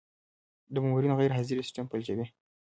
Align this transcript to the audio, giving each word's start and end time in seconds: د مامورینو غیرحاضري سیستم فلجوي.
د 0.73 0.75
مامورینو 0.83 1.19
غیرحاضري 1.21 1.61
سیستم 1.67 1.85
فلجوي. 1.91 2.25